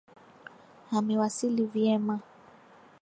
Amewasili 0.91 1.63
vyema 1.65 2.19